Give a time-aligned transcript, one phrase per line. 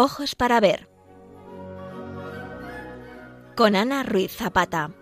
[0.00, 0.88] Ojos para ver.
[3.56, 4.92] Con Ana Ruiz Zapata.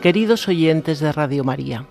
[0.00, 1.88] Queridos oyentes de Radio María,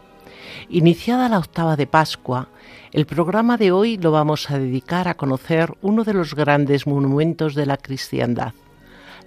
[0.74, 2.50] iniciada la octava de Pascua,
[2.92, 7.54] el programa de hoy lo vamos a dedicar a conocer uno de los grandes monumentos
[7.54, 8.54] de la cristiandad,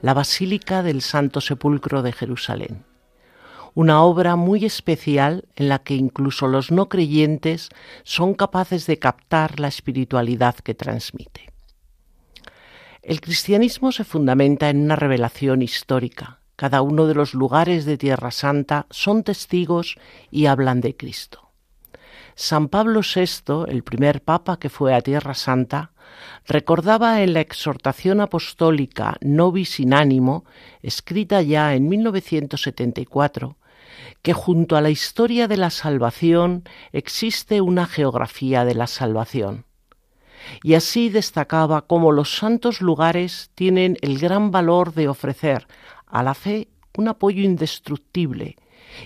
[0.02, 2.84] la Basílica del Santo Sepulcro de Jerusalén.
[3.74, 7.68] Una obra muy especial en la que incluso los no creyentes
[8.02, 11.52] son capaces de captar la espiritualidad que transmite.
[13.02, 18.30] El cristianismo se fundamenta en una revelación histórica, cada uno de los lugares de Tierra
[18.30, 19.96] Santa son testigos
[20.30, 21.50] y hablan de Cristo.
[22.34, 25.92] San Pablo VI, el primer papa que fue a Tierra Santa,
[26.46, 30.44] recordaba en la exhortación apostólica Nobis in Animo,
[30.82, 33.56] escrita ya en 1974,
[34.22, 39.64] que junto a la historia de la salvación existe una geografía de la salvación.
[40.62, 45.66] Y así destacaba cómo los santos lugares tienen el gran valor de ofrecer
[46.06, 48.56] a la fe un apoyo indestructible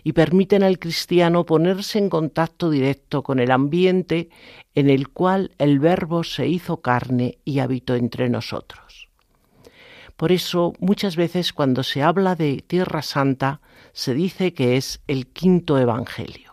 [0.05, 4.29] y permiten al cristiano ponerse en contacto directo con el ambiente
[4.75, 9.09] en el cual el Verbo se hizo carne y habitó entre nosotros.
[10.17, 13.61] Por eso muchas veces cuando se habla de Tierra Santa
[13.93, 16.53] se dice que es el quinto Evangelio.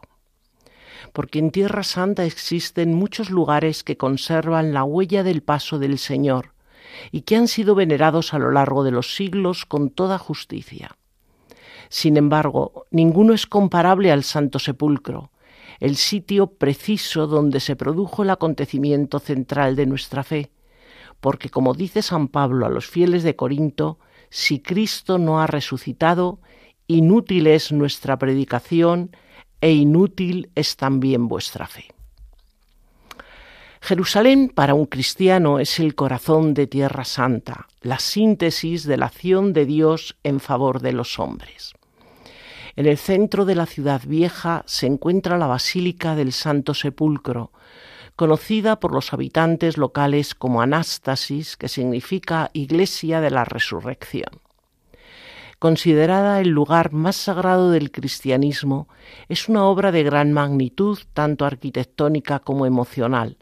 [1.13, 6.53] Porque en Tierra Santa existen muchos lugares que conservan la huella del paso del Señor,
[7.11, 10.97] y que han sido venerados a lo largo de los siglos con toda justicia.
[11.89, 15.31] Sin embargo, ninguno es comparable al Santo Sepulcro,
[15.79, 20.51] el sitio preciso donde se produjo el acontecimiento central de nuestra fe,
[21.19, 23.99] porque como dice San Pablo a los fieles de Corinto,
[24.29, 26.39] si Cristo no ha resucitado,
[26.87, 29.11] inútil es nuestra predicación
[29.61, 31.96] e inútil es también vuestra fe.
[33.87, 39.53] Jerusalén para un cristiano es el corazón de Tierra Santa, la síntesis de la acción
[39.53, 41.71] de Dios en favor de los hombres.
[42.75, 47.53] En el centro de la ciudad vieja se encuentra la Basílica del Santo Sepulcro,
[48.17, 54.41] conocida por los habitantes locales como Anástasis, que significa Iglesia de la Resurrección.
[55.59, 58.89] Considerada el lugar más sagrado del cristianismo,
[59.29, 63.37] es una obra de gran magnitud tanto arquitectónica como emocional,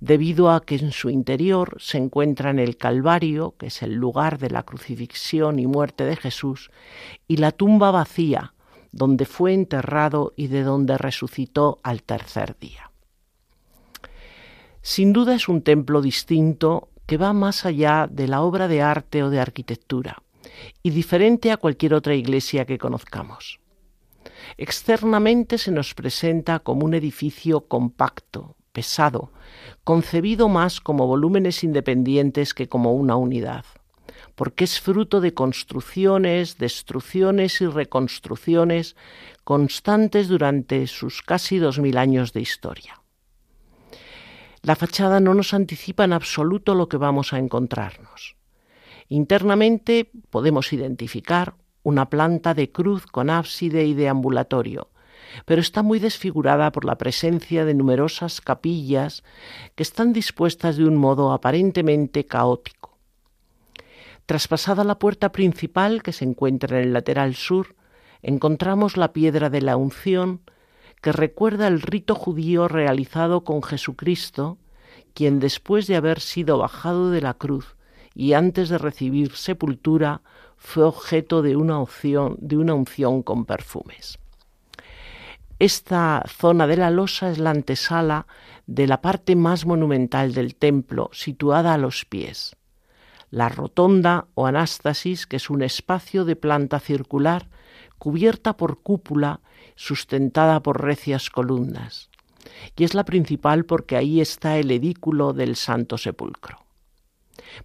[0.00, 4.50] debido a que en su interior se encuentran el Calvario, que es el lugar de
[4.50, 6.70] la crucifixión y muerte de Jesús,
[7.28, 8.54] y la tumba vacía,
[8.92, 12.90] donde fue enterrado y de donde resucitó al tercer día.
[14.82, 19.22] Sin duda es un templo distinto que va más allá de la obra de arte
[19.22, 20.22] o de arquitectura,
[20.82, 23.60] y diferente a cualquier otra iglesia que conozcamos.
[24.56, 29.30] Externamente se nos presenta como un edificio compacto, pesado,
[29.84, 33.64] concebido más como volúmenes independientes que como una unidad,
[34.34, 38.96] porque es fruto de construcciones, destrucciones y reconstrucciones
[39.44, 43.00] constantes durante sus casi dos mil años de historia.
[44.62, 48.36] La fachada no nos anticipa en absoluto lo que vamos a encontrarnos.
[49.08, 54.88] Internamente podemos identificar una planta de cruz con ábside y deambulatorio,
[55.44, 59.22] pero está muy desfigurada por la presencia de numerosas capillas
[59.74, 62.98] que están dispuestas de un modo aparentemente caótico.
[64.26, 67.76] Traspasada la puerta principal que se encuentra en el lateral sur,
[68.22, 70.40] encontramos la piedra de la unción
[71.02, 74.56] que recuerda el rito judío realizado con Jesucristo,
[75.12, 77.76] quien después de haber sido bajado de la cruz
[78.14, 80.22] y antes de recibir sepultura
[80.56, 84.18] fue objeto de una unción, de una unción con perfumes.
[85.58, 88.26] Esta zona de la losa es la antesala
[88.66, 92.56] de la parte más monumental del templo, situada a los pies.
[93.30, 97.48] La rotonda o anástasis, que es un espacio de planta circular
[97.98, 99.40] cubierta por cúpula
[99.76, 102.10] sustentada por recias columnas.
[102.76, 106.58] Y es la principal porque ahí está el edículo del Santo Sepulcro.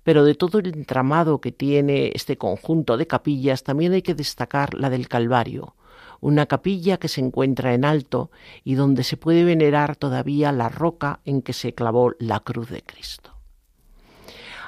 [0.04, 4.74] Pero de todo el entramado que tiene este conjunto de capillas también hay que destacar
[4.76, 5.76] la del Calvario,
[6.22, 8.32] una capilla que se encuentra en alto
[8.64, 12.82] y donde se puede venerar todavía la roca en que se clavó la cruz de
[12.82, 13.40] Cristo.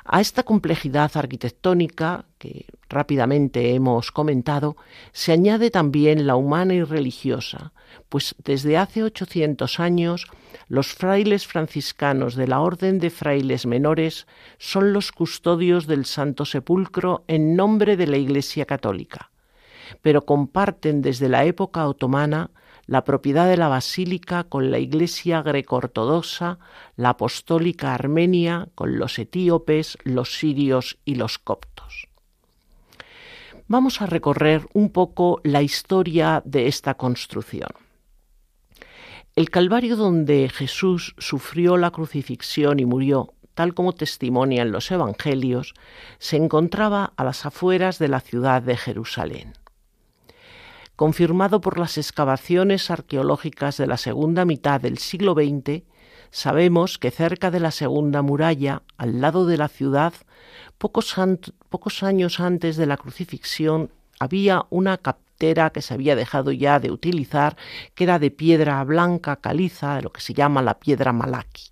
[0.04, 4.76] A esta complejidad arquitectónica, que rápidamente hemos comentado,
[5.12, 7.72] se añade también la humana y religiosa,
[8.10, 10.28] pues desde hace 800 años
[10.68, 14.28] los frailes franciscanos de la Orden de Frailes Menores
[14.58, 19.31] son los custodios del Santo Sepulcro en nombre de la Iglesia Católica,
[20.02, 22.52] pero comparten desde la época otomana
[22.92, 26.60] la propiedad de la basílica con la Iglesia greco-ortodoxa,
[26.98, 32.10] la apostólica armenia con los etíopes, los sirios y los coptos.
[33.68, 37.70] Vamos a recorrer un poco la historia de esta construcción.
[39.38, 45.74] El Calvario donde Jesús sufrió la crucifixión y murió, tal como testimonian los Evangelios,
[46.20, 49.54] se encontraba a las afueras de la ciudad de Jerusalén
[50.96, 55.84] confirmado por las excavaciones arqueológicas de la segunda mitad del siglo XX,
[56.30, 60.14] sabemos que cerca de la segunda muralla, al lado de la ciudad,
[60.78, 61.18] pocos,
[62.04, 67.58] años antes de la crucifixión, había una captera que se había dejado ya de utilizar,
[67.96, 71.72] que era de piedra blanca caliza, lo que se llama la piedra malaki.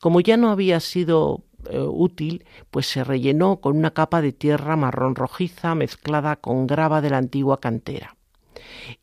[0.00, 4.76] Como ya no había sido eh, útil, pues se rellenó con una capa de tierra
[4.76, 8.16] marrón rojiza mezclada con grava de la antigua cantera.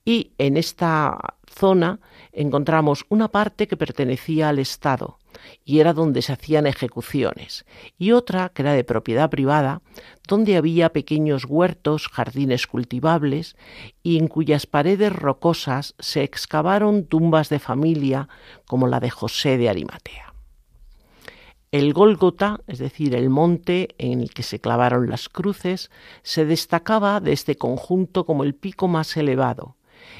[0.05, 1.17] Y en esta
[1.47, 1.99] zona
[2.31, 5.19] encontramos una parte que pertenecía al Estado
[5.65, 7.65] y era donde se hacían ejecuciones,
[7.97, 9.81] y otra que era de propiedad privada,
[10.27, 13.55] donde había pequeños huertos, jardines cultivables,
[14.03, 18.29] y en cuyas paredes rocosas se excavaron tumbas de familia
[18.67, 20.22] como la de José de Arimatea.
[21.73, 25.89] El Gólgota, es decir, el monte en el que se clavaron las cruces,
[26.21, 29.75] se destacaba de este conjunto como el pico más elevado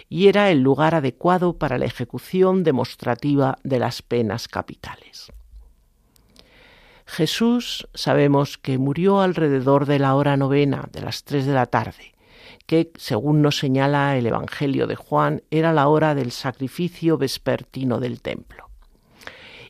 [0.10, 5.32] y era el lugar adecuado para la ejecución demostrativa de las penas capitales.
[7.06, 12.16] Jesús sabemos que murió alrededor de la hora novena, de las tres de la tarde,
[12.66, 18.24] que, según nos señala el Evangelio de Juan, era la hora del sacrificio vespertino del
[18.24, 18.72] templo,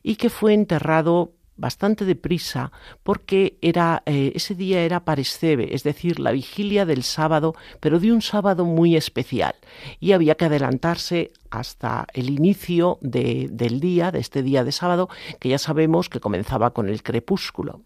[0.02, 2.72] y que fue enterrado bastante deprisa
[3.04, 8.12] porque era eh, ese día era parescebe, es decir, la vigilia del sábado, pero de
[8.12, 9.56] un sábado muy especial
[10.00, 15.10] y había que adelantarse hasta el inicio del día, de este día de sábado,
[15.40, 17.82] que ya sabemos que comenzaba con el crepúsculo.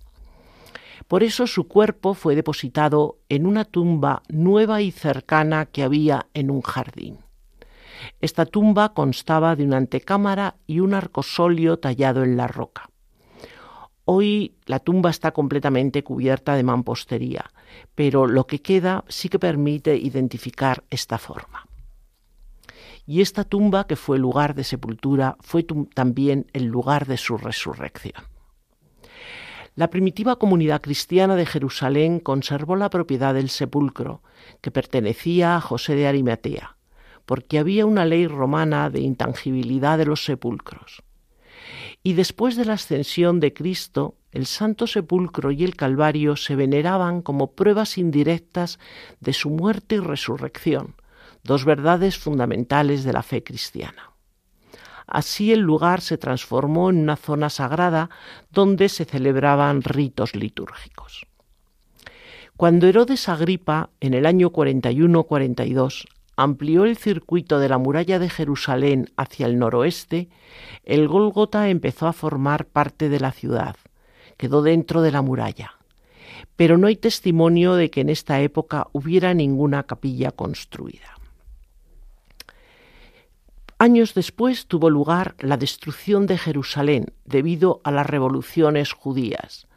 [1.08, 6.50] Por eso su cuerpo fue depositado en una tumba nueva y cercana que había en
[6.50, 7.20] un jardín.
[8.22, 12.90] Esta tumba constaba de una antecámara y un arcosolio tallado en la roca.
[14.10, 17.52] Hoy la tumba está completamente cubierta de mampostería,
[17.94, 21.68] pero lo que queda sí que permite identificar esta forma.
[23.06, 28.24] Y esta tumba, que fue lugar de sepultura, fue también el lugar de su resurrección.
[29.76, 34.22] La primitiva comunidad cristiana de Jerusalén conservó la propiedad del sepulcro,
[34.62, 36.78] que pertenecía a José de Arimatea,
[37.26, 41.04] porque había una ley romana de intangibilidad de los sepulcros
[42.04, 47.22] y después de la ascensión de Cristo, el Santo Sepulcro y el Calvario se veneraban
[47.22, 48.80] como pruebas indirectas
[49.20, 50.96] de su muerte y resurrección,
[51.44, 54.12] dos verdades fundamentales de la fe cristiana.
[55.08, 58.10] Así el lugar se transformó en una zona sagrada
[58.52, 61.26] donde se celebraban ritos litúrgicos.
[62.58, 66.08] Cuando Herodes Agripa, en el año 41-42,
[66.38, 70.30] amplió el circuito de la muralla de Jerusalén hacia el noroeste,
[70.86, 73.76] el Gólgota empezó a formar parte de la ciudad,
[74.38, 75.74] quedó dentro de la muralla.
[76.56, 81.18] Pero no hay testimonio de que en esta época hubiera ninguna capilla construida.
[83.80, 89.68] Años después tuvo lugar la destrucción de Jerusalén debido a las revoluciones judías.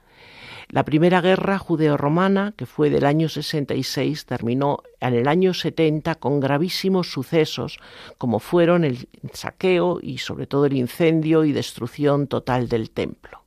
[0.70, 6.38] La primera guerra judeo-romana, que fue del año 66, terminó en el año 70 con
[6.38, 7.80] gravísimos sucesos,
[8.18, 13.42] como fueron el saqueo y sobre todo el incendio y destrucción total del templo.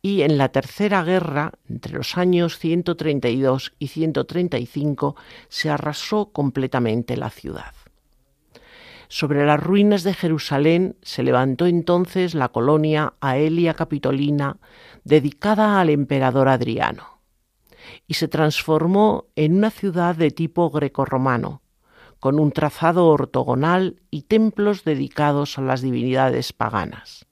[0.00, 5.16] Y en la tercera guerra, entre los años 132 y 135,
[5.48, 7.74] se arrasó completamente la ciudad.
[9.14, 14.56] Sobre las ruinas de Jerusalén se levantó entonces la colonia Aelia Capitolina
[15.04, 17.20] dedicada al emperador Adriano
[18.06, 21.62] y se transformó en una ciudad de tipo grecorromano,
[22.20, 27.26] con un trazado ortogonal y templos dedicados a las divinidades paganas.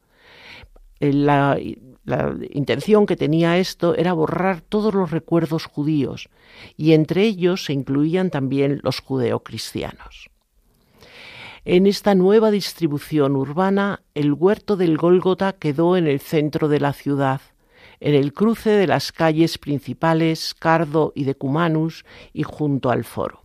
[0.99, 1.57] La,
[2.05, 6.29] la, intención que tenía esto era borrar todos los recuerdos judíos,
[6.77, 10.31] y entre ellos se incluían también los judeocristianos.
[11.65, 16.93] En esta nueva distribución urbana, el huerto del Gólgota quedó en el centro de la
[16.93, 17.43] ciudad,
[18.01, 23.43] en el cruce de las calles principales Cardo y Decumanus y junto al foro.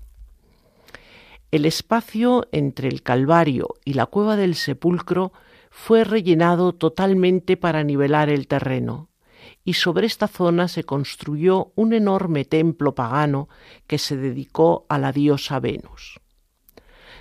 [1.51, 5.31] El espacio entre el Calvario y la cueva del sepulcro
[5.69, 9.09] fue rellenado totalmente para nivelar el terreno,
[9.63, 13.49] y sobre esta zona se construyó un enorme templo pagano
[13.87, 16.19] que se dedicó a la diosa Venus.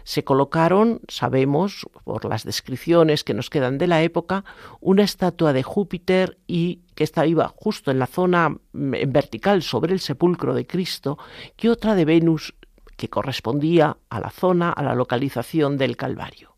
[0.04, 4.44] Se colocaron, sabemos por las descripciones que nos quedan de la época,
[4.80, 10.00] una estatua de Júpiter y que estaba justo en la zona en vertical sobre el
[10.00, 11.18] sepulcro de Cristo
[11.58, 12.54] y otra de Venus
[12.96, 16.54] que correspondía a la zona, a la localización del Calvario.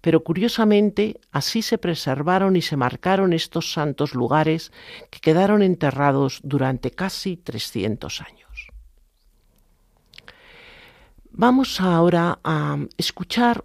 [0.00, 4.72] Pero curiosamente, así se preservaron y se marcaron estos santos lugares
[5.10, 8.45] que quedaron enterrados durante casi 300 años.
[11.38, 13.62] Vamos ahora a escuchar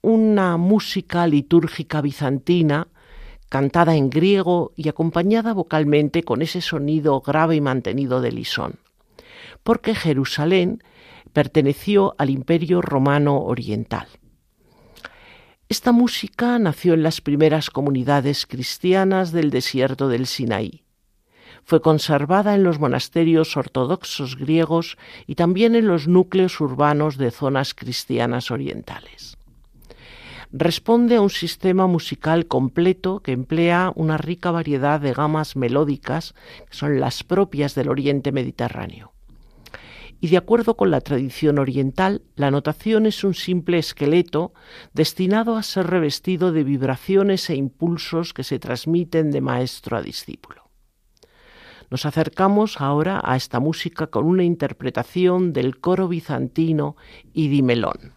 [0.00, 2.88] una música litúrgica bizantina
[3.50, 8.76] cantada en griego y acompañada vocalmente con ese sonido grave y mantenido de lisón,
[9.62, 10.82] porque Jerusalén
[11.34, 14.08] perteneció al Imperio Romano Oriental.
[15.68, 20.84] Esta música nació en las primeras comunidades cristianas del desierto del Sinaí
[21.64, 27.74] fue conservada en los monasterios ortodoxos griegos y también en los núcleos urbanos de zonas
[27.74, 29.36] cristianas orientales.
[30.52, 36.34] Responde a un sistema musical completo que emplea una rica variedad de gamas melódicas
[36.68, 39.12] que son las propias del Oriente Mediterráneo.
[40.20, 44.52] Y de acuerdo con la tradición oriental, la notación es un simple esqueleto
[44.92, 50.69] destinado a ser revestido de vibraciones e impulsos que se transmiten de maestro a discípulo.
[51.90, 56.96] Nos acercamos ahora a esta música con una interpretación del coro bizantino
[57.32, 58.12] y Dimelón.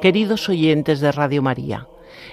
[0.00, 1.86] Queridos oyentes de Radio María,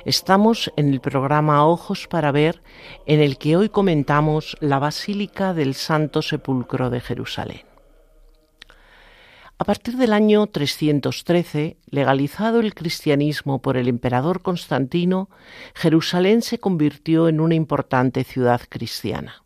[0.05, 2.63] estamos en el programa Ojos para Ver,
[3.05, 7.63] en el que hoy comentamos la Basílica del Santo Sepulcro de Jerusalén.
[9.57, 15.29] A partir del año 313, legalizado el cristianismo por el emperador Constantino,
[15.75, 19.43] Jerusalén se convirtió en una importante ciudad cristiana.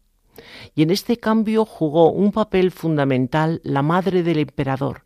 [0.75, 5.05] Y en este cambio jugó un papel fundamental la madre del emperador,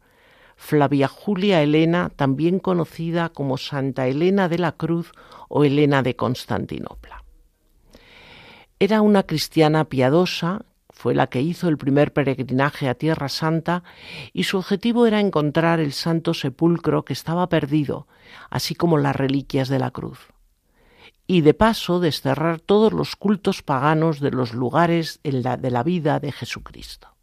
[0.55, 5.11] Flavia Julia Elena, también conocida como Santa Elena de la Cruz
[5.49, 7.23] o Elena de Constantinopla.
[8.79, 13.83] Era una cristiana piadosa, fue la que hizo el primer peregrinaje a Tierra Santa
[14.33, 18.07] y su objetivo era encontrar el Santo Sepulcro que estaba perdido,
[18.49, 20.19] así como las reliquias de la cruz.
[21.27, 26.31] Y de paso desterrar todos los cultos paganos de los lugares de la vida de
[26.31, 27.14] Jesucristo.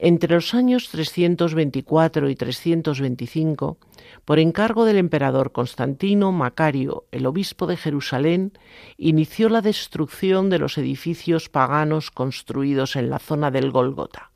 [0.00, 3.78] Entre los años 324 y 325,
[4.24, 8.56] por encargo del emperador Constantino, Macario, el obispo de Jerusalén,
[8.96, 14.30] inició la destrucción de los edificios paganos construidos en la zona del Gólgota,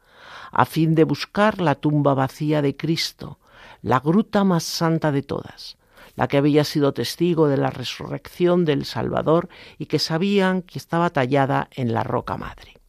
[0.50, 3.38] a fin de buscar la tumba vacía de Cristo,
[3.82, 5.78] la gruta más santa de todas,
[6.16, 11.10] la que había sido testigo de la resurrección del Salvador y que sabían que estaba
[11.10, 12.81] tallada en la roca madre.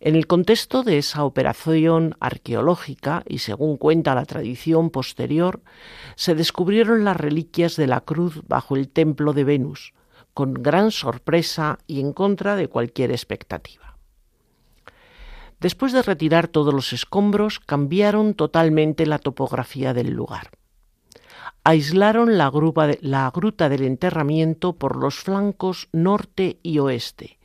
[0.00, 5.60] En el contexto de esa operación arqueológica, y según cuenta la tradición posterior,
[6.16, 9.92] se descubrieron las reliquias de la cruz bajo el templo de Venus,
[10.32, 13.98] con gran sorpresa y en contra de cualquier expectativa.
[15.60, 20.50] Después de retirar todos los escombros, cambiaron totalmente la topografía del lugar.
[21.62, 27.38] Aislaron la, gruta del enterramiento por los flancos norte y oeste,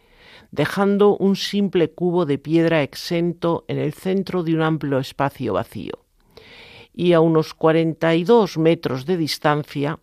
[0.55, 6.05] dejando un simple cubo de piedra exento en el centro de un amplio espacio vacío.
[6.93, 9.99] Y a unos 42 metros de distancia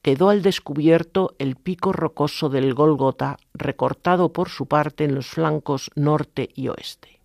[0.00, 5.90] quedó al descubierto el pico rocoso del Gólgota, recortado por su parte en los flancos
[5.94, 7.20] norte y oeste.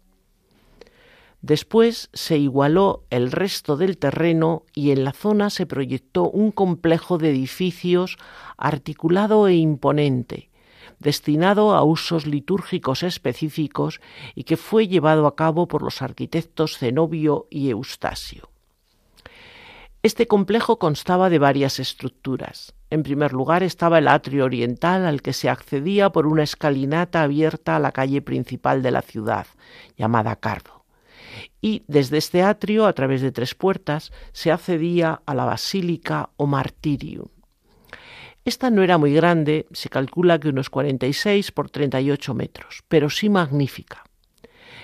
[1.42, 7.18] Después se igualó el resto del terreno y en la zona se proyectó un complejo
[7.18, 8.18] de edificios
[8.58, 10.47] articulado e imponente,
[11.00, 14.02] destinado a usos litúrgicos específicos
[14.36, 18.50] y que fue llevado a cabo por los arquitectos Zenobio y Eustasio.
[20.04, 22.74] Este complejo constaba de varias estructuras.
[22.90, 27.76] En primer lugar estaba el atrio oriental al que se accedía por una escalinata abierta
[27.76, 29.48] a la calle principal de la ciudad,
[29.98, 30.86] llamada Cardo.
[31.62, 36.46] Y desde este atrio, a través de tres puertas, se accedía a la basílica o
[36.46, 37.28] martirium.
[38.48, 43.28] Esta no era muy grande, se calcula que unos 46 por 38 metros, pero sí
[43.28, 44.06] magnífica.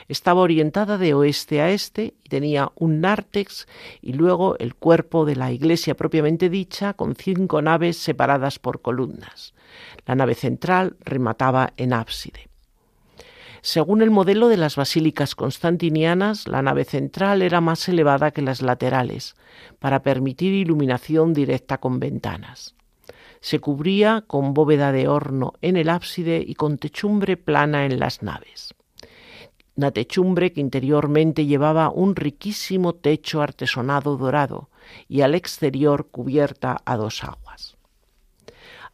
[0.10, 3.70] Estaba orientada de oeste a este y tenía un nártex
[4.02, 9.54] y luego el cuerpo de la iglesia propiamente dicha con cinco naves separadas por columnas.
[10.06, 12.50] La nave central remataba en ábside.
[13.62, 18.62] Según el modelo de las basílicas constantinianas, la nave central era más elevada que las
[18.62, 19.36] laterales,
[19.80, 22.76] para permitir iluminación directa con ventanas.
[23.44, 28.24] Se cubría con bóveda de horno en el ábside y con techumbre plana en las
[28.24, 28.74] naves.
[29.76, 34.70] Una techumbre que interiormente llevaba un riquísimo techo artesonado dorado
[35.10, 37.76] y al exterior cubierta a dos aguas.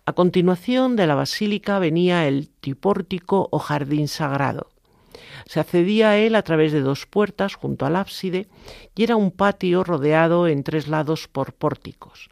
[0.08, 4.72] A continuación de la basílica venía el tripórtico o jardín sagrado.
[5.46, 8.48] Se accedía a él a través de dos puertas junto al ábside
[8.96, 12.32] y era un patio rodeado en tres lados por pórticos.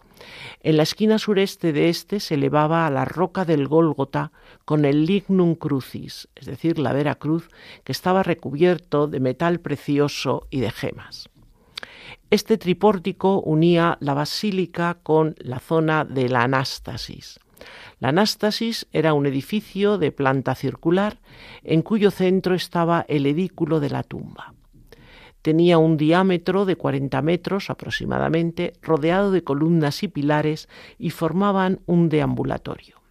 [0.62, 4.32] En la esquina sureste de este se elevaba a la roca del Gólgota
[4.65, 7.50] con el lignum crucis, es decir, la vera cruz,
[7.84, 11.30] que estaba recubierto de metal precioso y de gemas.
[12.30, 17.39] Este tripórtico unía la basílica con la zona de la Anástasis.
[18.00, 21.19] La Anástasis era un edificio de planta circular
[21.63, 24.54] en cuyo centro estaba el edículo de la tumba.
[25.48, 30.68] Tenía un diámetro de 40 metros aproximadamente, rodeado de columnas y pilares
[31.00, 33.02] y formaban un deambulatorio.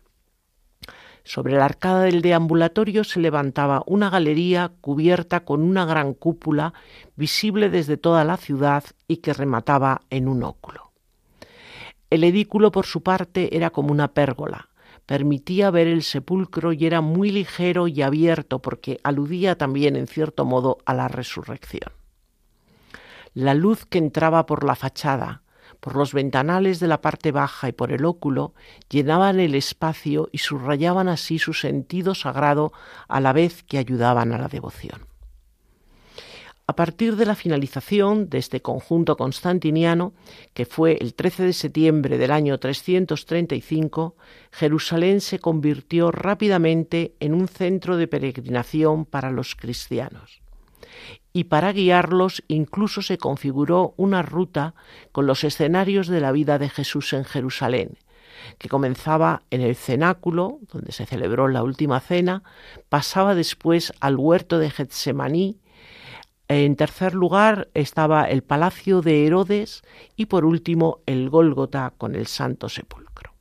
[1.24, 6.74] Sobre la arcada del deambulatorio se levantaba una galería cubierta con una gran cúpula
[7.14, 10.92] visible desde toda la ciudad y que remataba en un óculo.
[12.10, 14.68] El edículo, por su parte, era como una pérgola,
[15.06, 20.44] permitía ver el sepulcro y era muy ligero y abierto porque aludía también en cierto
[20.44, 21.95] modo a la resurrección.
[23.36, 25.42] La luz que entraba por la fachada,
[25.80, 28.54] por los ventanales de la parte baja y por el óculo,
[28.88, 32.72] llenaban el espacio y subrayaban así su sentido sagrado
[33.08, 35.04] a la vez que ayudaban a la devoción.
[36.66, 40.14] A partir de la finalización de este conjunto constantiniano,
[40.54, 44.16] que fue el 13 de septiembre del año 335,
[44.50, 50.40] Jerusalén se convirtió rápidamente en un centro de peregrinación para los cristianos
[51.32, 54.74] y para guiarlos incluso se configuró una ruta
[55.12, 57.98] con los escenarios de la vida de Jesús en Jerusalén,
[58.58, 62.42] que comenzaba en el cenáculo, donde se celebró la última cena,
[62.88, 65.58] pasaba después al huerto de Getsemaní,
[66.48, 69.82] en tercer lugar estaba el palacio de Herodes
[70.14, 73.35] y por último el Gólgota con el Santo Sepulcro.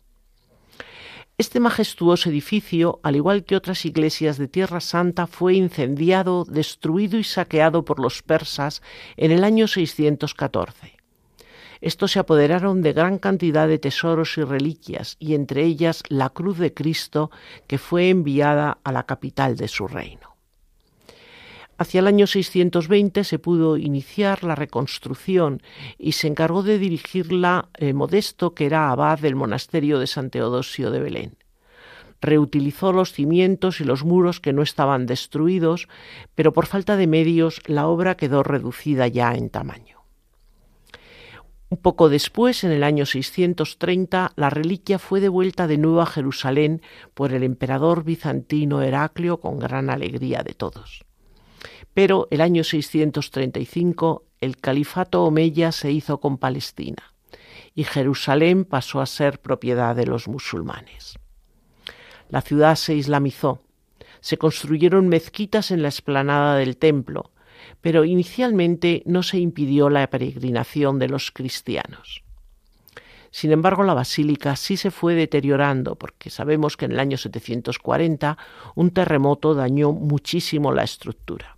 [1.38, 7.26] Este majestuoso edificio, al igual que otras iglesias de Tierra Santa, fue incendiado, destruido y
[7.26, 8.82] saqueado por los persas
[9.18, 10.96] en el año 614.
[11.82, 16.58] Estos se apoderaron de gran cantidad de tesoros y reliquias, y entre ellas la cruz
[16.58, 17.32] de Cristo,
[17.68, 20.35] que fue enviada a la capital de su reino.
[21.78, 25.62] Hacia el año 620 se pudo iniciar la reconstrucción
[25.98, 30.90] y se encargó de dirigirla eh, Modesto, que era abad del monasterio de San Teodosio
[30.90, 31.38] de Belén.
[32.22, 35.90] Reutilizó los cimientos y los muros que no estaban destruidos,
[36.34, 40.06] pero por falta de medios la obra quedó reducida ya en tamaño.
[41.70, 46.82] Un poco después, en el año 630, la reliquia fue devuelta de nuevo a Jerusalén
[47.14, 51.05] por el emperador bizantino Heraclio con gran alegría de todos.
[51.96, 57.16] Pero el año 635 el califato omeya se hizo con Palestina
[57.74, 61.18] y Jerusalén pasó a ser propiedad de los musulmanes.
[62.28, 63.62] La ciudad se islamizó,
[64.20, 67.32] se construyeron mezquitas en la explanada del templo,
[67.80, 72.24] pero inicialmente no se impidió la peregrinación de los cristianos.
[73.32, 78.38] Sin embargo, la basílica sí se fue deteriorando porque sabemos que en el año 740
[78.76, 81.55] un terremoto dañó muchísimo la estructura.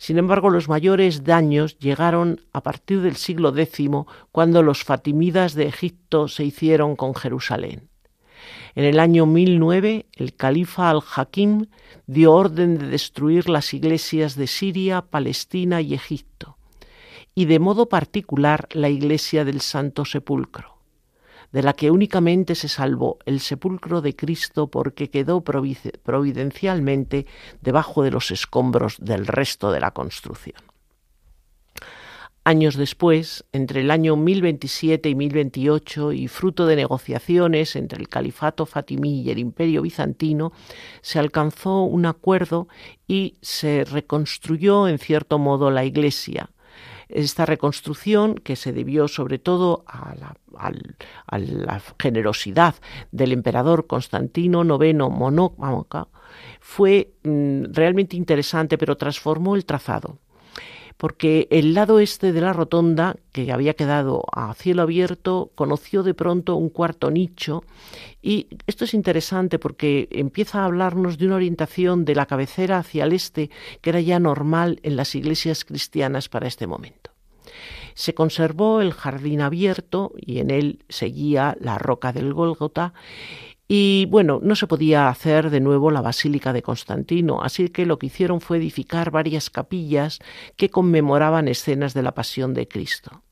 [0.00, 3.90] Sin embargo, los mayores daños llegaron a partir del siglo X,
[4.32, 7.90] cuando los fatimidas de Egipto se hicieron con Jerusalén.
[8.74, 11.66] En el año 1009, el califa al-Hakim
[12.06, 16.56] dio orden de destruir las iglesias de Siria, Palestina y Egipto,
[17.34, 20.79] y de modo particular la iglesia del Santo Sepulcro
[21.52, 27.26] de la que únicamente se salvó el sepulcro de Cristo porque quedó providencialmente
[27.60, 30.60] debajo de los escombros del resto de la construcción.
[32.42, 38.64] Años después, entre el año 1027 y 1028, y fruto de negociaciones entre el califato
[38.64, 40.52] fatimí y el imperio bizantino,
[41.02, 42.66] se alcanzó un acuerdo
[43.06, 46.48] y se reconstruyó en cierto modo la iglesia,
[47.12, 50.36] esta reconstrucción, que se debió sobre todo a la,
[51.98, 52.74] generosidad
[53.12, 56.08] del emperador Constantino IX Monómaca,
[56.60, 60.18] fue mm, realmente interesante, pero transformó el trazado
[60.96, 66.14] porque el lado este de la rotonda, que había quedado a cielo abierto, conoció de
[66.14, 67.64] pronto un cuarto nicho
[68.22, 73.04] y esto es interesante porque empieza a hablarnos de una orientación de la cabecera hacia
[73.04, 73.50] el este
[73.80, 77.10] que era ya normal en las iglesias cristianas para este momento.
[77.94, 82.94] Se conservó el jardín abierto y en él seguía la roca del Gólgota
[83.72, 88.00] y bueno, no se podía hacer de nuevo la Basílica de Constantino, así que lo
[88.00, 90.18] que hicieron fue edificar varias capillas
[90.56, 93.22] que conmemoraban escenas de la pasión de Cristo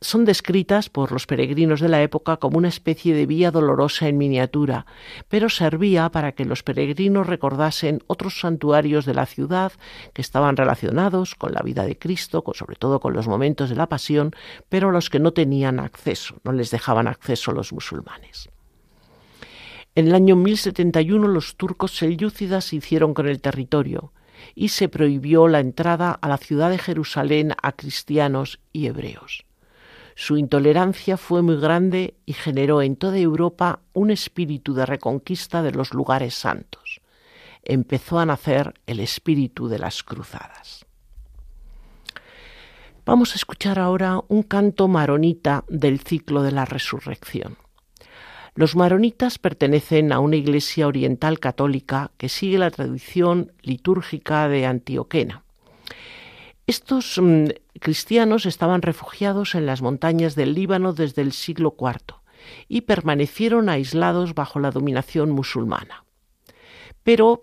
[0.00, 4.18] son descritas por los peregrinos de la época como una especie de vía dolorosa en
[4.18, 4.84] miniatura,
[5.28, 9.70] pero servía para que los peregrinos recordasen otros santuarios de la ciudad
[10.12, 13.88] que estaban relacionados con la vida de Cristo, sobre todo con los momentos de la
[13.88, 14.32] pasión,
[14.68, 18.48] pero a los que no tenían acceso, no les dejaban acceso los musulmanes.
[19.96, 24.12] En el año 1071 los turcos selyúcidas se hicieron con el territorio
[24.54, 29.46] y se prohibió la entrada a la ciudad de Jerusalén a cristianos y hebreos.
[30.14, 35.72] Su intolerancia fue muy grande y generó en toda Europa un espíritu de reconquista de
[35.72, 37.00] los lugares santos.
[37.62, 40.84] Empezó a nacer el espíritu de las cruzadas.
[43.06, 47.56] Vamos a escuchar ahora un canto maronita del ciclo de la resurrección.
[48.56, 55.44] Los maronitas pertenecen a una iglesia oriental católica que sigue la tradición litúrgica de Antioquena.
[56.66, 57.48] Estos mm,
[57.80, 62.16] cristianos estaban refugiados en las montañas del Líbano desde el siglo IV
[62.66, 66.06] y permanecieron aislados bajo la dominación musulmana.
[67.02, 67.40] Pero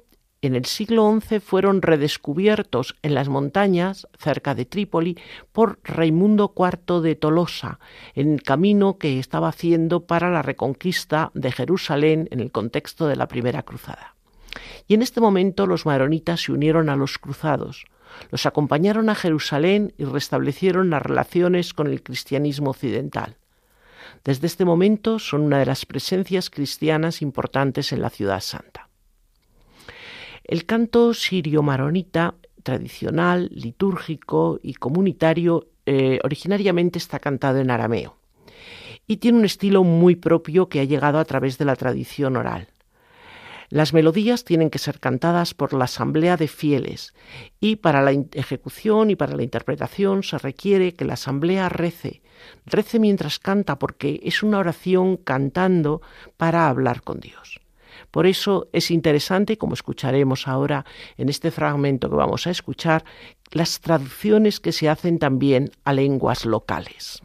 [0.48, 5.18] en el siglo XI fueron redescubiertos en las montañas cerca de Trípoli
[5.54, 7.80] por Raimundo IV de Tolosa,
[8.14, 13.16] en el camino que estaba haciendo para la reconquista de Jerusalén en el contexto de
[13.16, 14.16] la Primera Cruzada.
[14.86, 17.86] Y en este momento los maronitas se unieron a los cruzados,
[18.30, 23.38] los acompañaron a Jerusalén y restablecieron las relaciones con el cristianismo occidental.
[24.26, 28.83] Desde este momento son una de las presencias cristianas importantes en la ciudad santa.
[30.44, 38.18] El canto sirio-maronita tradicional, litúrgico y comunitario eh, originariamente está cantado en arameo
[39.08, 42.68] y tiene un estilo muy propio que ha llegado a través de la tradición oral.
[43.70, 47.14] Las melodías tienen que ser cantadas por la asamblea de fieles
[47.60, 52.22] y para la ejecución y para la interpretación se requiere que la asamblea rece,
[52.66, 56.02] rece mientras canta porque es una oración cantando
[56.38, 57.63] para hablar con Dios.
[58.14, 60.86] Por eso es interesante, como escucharemos ahora
[61.18, 63.04] en este fragmento que vamos a escuchar,
[63.50, 67.24] las traducciones que se hacen también a lenguas locales.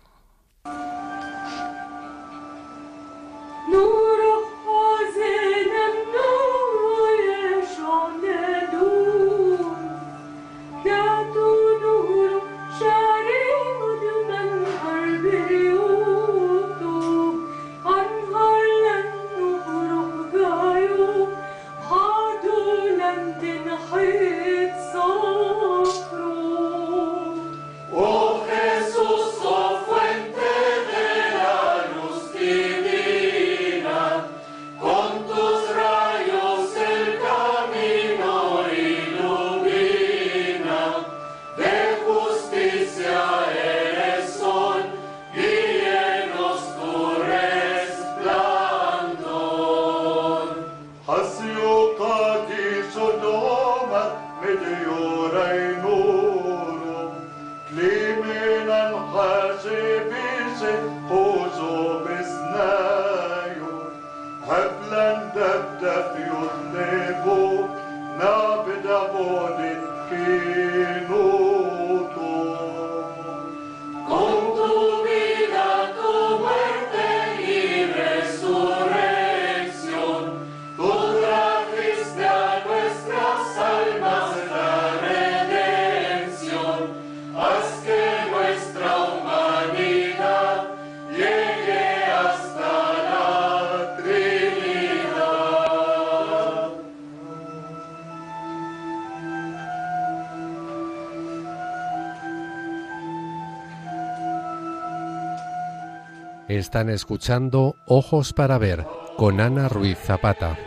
[106.69, 108.85] Están escuchando Ojos para Ver
[109.17, 110.59] con Ana Ruiz Zapata.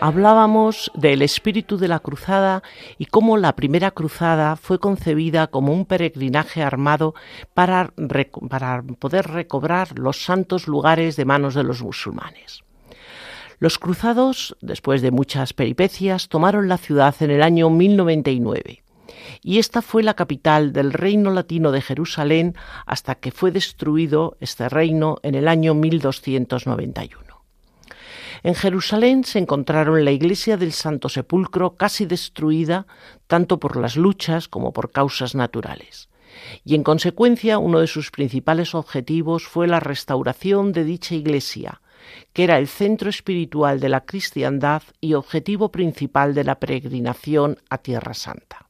[0.00, 2.64] Hablábamos del espíritu de la cruzada
[2.98, 7.14] y cómo la primera cruzada fue concebida como un peregrinaje armado
[7.54, 7.92] para,
[8.50, 12.64] para poder recobrar los santos lugares de manos de los musulmanes.
[13.58, 18.82] Los cruzados, después de muchas peripecias, tomaron la ciudad en el año 1099
[19.42, 22.54] y esta fue la capital del reino latino de Jerusalén
[22.86, 27.42] hasta que fue destruido este reino en el año 1291.
[28.44, 32.86] En Jerusalén se encontraron la iglesia del Santo Sepulcro casi destruida
[33.26, 36.08] tanto por las luchas como por causas naturales.
[36.64, 41.80] Y en consecuencia uno de sus principales objetivos fue la restauración de dicha iglesia,
[42.32, 47.78] que era el centro espiritual de la cristiandad y objetivo principal de la peregrinación a
[47.78, 48.68] Tierra Santa.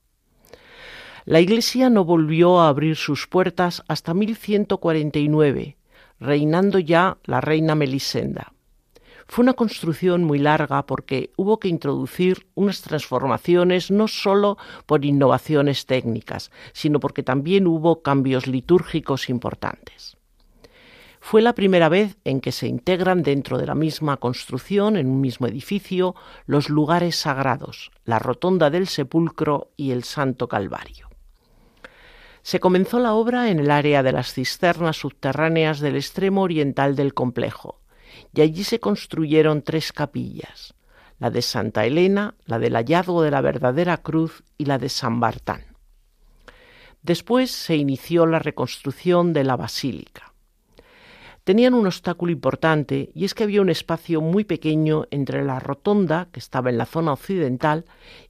[1.24, 5.76] La Iglesia no volvió a abrir sus puertas hasta 1149,
[6.20, 8.52] reinando ya la reina Melisenda.
[9.26, 15.84] Fue una construcción muy larga porque hubo que introducir unas transformaciones no sólo por innovaciones
[15.84, 20.17] técnicas, sino porque también hubo cambios litúrgicos importantes.
[21.20, 25.20] Fue la primera vez en que se integran dentro de la misma construcción, en un
[25.20, 26.14] mismo edificio,
[26.46, 31.08] los lugares sagrados, la rotonda del sepulcro y el Santo Calvario.
[32.42, 37.12] Se comenzó la obra en el área de las cisternas subterráneas del extremo oriental del
[37.14, 37.80] complejo,
[38.32, 40.74] y allí se construyeron tres capillas,
[41.18, 45.20] la de Santa Elena, la del hallazgo de la verdadera cruz y la de San
[45.20, 45.76] Bartán.
[47.02, 50.27] Después se inició la reconstrucción de la basílica
[51.48, 56.28] tenían un obstáculo importante y es que había un espacio muy pequeño entre la rotonda,
[56.30, 57.86] que estaba en la zona occidental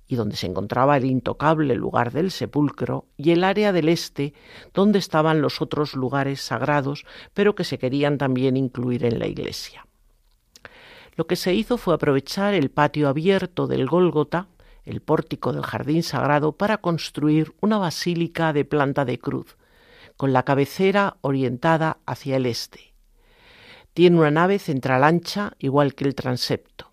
[0.06, 4.34] y donde se encontraba el intocable lugar del sepulcro, y el área del este,
[4.72, 9.84] donde estaban los otros lugares sagrados, pero que se querían también incluir en la iglesia.
[11.16, 14.46] Lo que se hizo fue aprovechar el patio abierto del Gólgota,
[14.84, 19.56] el pórtico del jardín sagrado, para construir una basílica de planta de cruz,
[20.16, 22.87] con la cabecera orientada hacia el este
[23.98, 26.92] tiene una nave central ancha, igual que el transepto.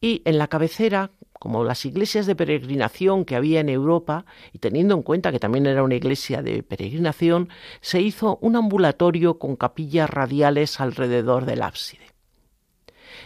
[0.00, 4.94] Y en la cabecera, como las iglesias de peregrinación que había en Europa, y teniendo
[4.94, 7.48] en cuenta que también era una iglesia de peregrinación,
[7.80, 12.14] se hizo un ambulatorio con capillas radiales alrededor del ábside.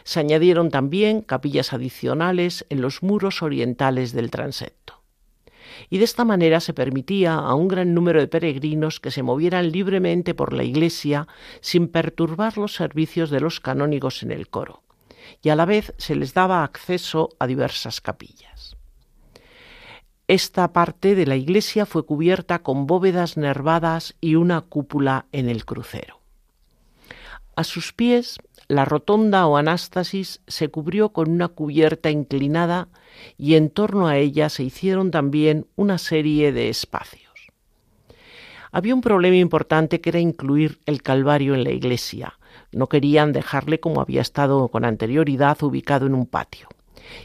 [0.05, 5.04] Se añadieron también capillas adicionales en los muros orientales del transepto
[5.91, 9.71] y de esta manera se permitía a un gran número de peregrinos que se movieran
[9.71, 11.27] libremente por la iglesia
[11.61, 14.83] sin perturbar los servicios de los canónigos en el coro,
[15.43, 18.77] y a la vez se les daba acceso a diversas capillas.
[20.27, 25.67] Esta parte de la iglesia fue cubierta con bóvedas nervadas y una cúpula en el
[25.67, 26.21] crucero.
[27.57, 28.39] A sus pies
[28.75, 32.89] la rotonda o anástasis se cubrió con una cubierta inclinada
[33.39, 37.25] y en torno a ella se hicieron también una serie de espacios.
[38.73, 42.39] Había un problema importante que era incluir el Calvario en la iglesia.
[42.73, 46.69] No querían dejarle como había estado con anterioridad ubicado en un patio.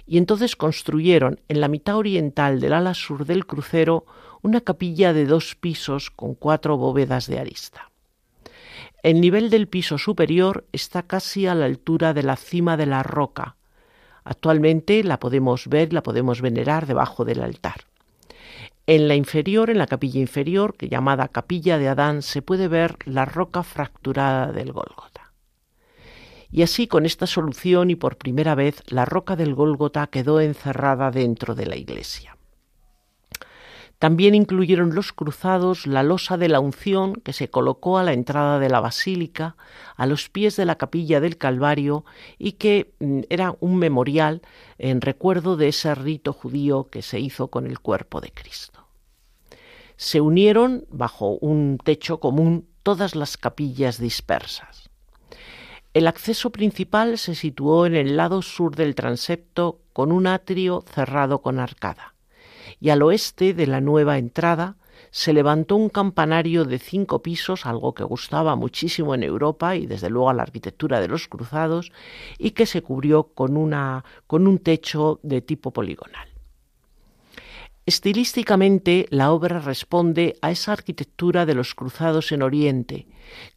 [0.05, 4.05] Y entonces construyeron en la mitad oriental del ala sur del crucero
[4.43, 7.88] una capilla de dos pisos con cuatro bóvedas de arista.
[9.01, 13.01] El nivel del piso superior está casi a la altura de la cima de la
[13.01, 13.55] roca.
[14.25, 17.85] Actualmente la podemos ver, la podemos venerar debajo del altar.
[18.88, 22.97] En la inferior, en la capilla inferior, que llamada capilla de Adán, se puede ver
[23.05, 25.31] la roca fracturada del Gólgota.
[26.51, 31.12] Y así, con esta solución y por primera vez, la roca del Gólgota quedó encerrada
[31.12, 32.38] dentro de la iglesia.
[33.99, 38.57] También incluyeron los cruzados la losa de la unción que se colocó a la entrada
[38.57, 39.57] de la basílica,
[39.97, 42.05] a los pies de la capilla del Calvario
[42.38, 44.41] y que mm, era un memorial
[44.77, 48.85] en recuerdo de ese rito judío que se hizo con el cuerpo de Cristo.
[49.97, 54.89] se unieron bajo un techo común todas las capillas dispersas.
[55.93, 61.41] El acceso principal se situó en el lado sur del transepto con un atrio cerrado
[61.41, 62.13] con arcada,
[62.79, 64.77] y al oeste de la nueva entrada
[65.11, 70.09] se levantó un campanario de cinco pisos, algo que gustaba muchísimo en Europa y desde
[70.09, 71.91] luego a la arquitectura de los cruzados,
[72.37, 76.27] y que se cubrió con, una, con un techo de tipo poligonal.
[77.85, 83.07] Estilísticamente, la obra responde a esa arquitectura de los cruzados en Oriente,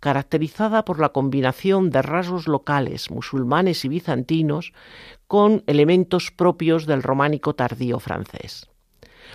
[0.00, 4.72] caracterizada por la combinación de rasgos locales musulmanes y bizantinos
[5.26, 8.71] con elementos propios del románico tardío francés.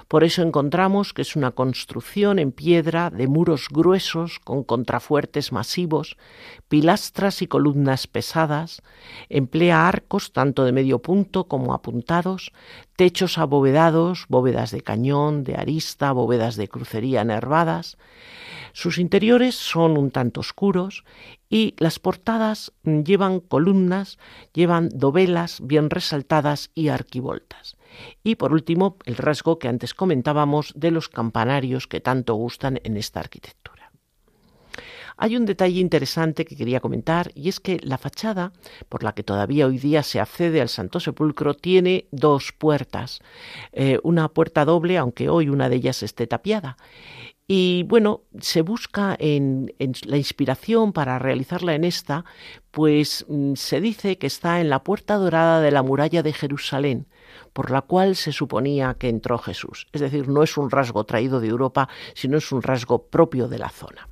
[0.08, 6.18] Por eso encontramos que es una construcción en piedra de muros gruesos con contrafuertes masivos,
[6.68, 8.82] pilastras y columnas pesadas,
[9.30, 12.52] emplea arcos tanto de medio punto como apuntados,
[12.96, 17.98] techos abovedados, bóvedas de cañón, de arista, bóvedas de crucería nervadas.
[18.74, 21.04] Sus interiores son un tanto oscuros
[21.50, 24.20] y las portadas llevan columnas,
[24.54, 27.77] llevan dovelas bien resaltadas y arquivoltas.
[28.24, 32.98] Y por último, el rasgo que antes comentábamos de los campanarios que tanto gustan en
[32.98, 33.78] esta arquitectura.
[35.20, 38.54] Hay un detalle interesante que quería comentar y es que la fachada,
[38.88, 43.20] por la que todavía hoy día se accede al Santo Sepulcro, tiene dos puertas.
[43.72, 46.78] Eh, una puerta doble, aunque hoy una de ellas esté tapiada.
[47.48, 49.74] Y bueno, se busca en,
[50.06, 52.26] la inspiración para realizarla en esta,
[52.70, 57.08] pues mm, se dice que está en la puerta dorada de la muralla de Jerusalén,
[57.54, 59.88] por la cual se suponía que entró Jesús.
[59.92, 63.60] Es decir, no es un rasgo traído de Europa, sino es un rasgo propio de
[63.60, 64.10] la zona.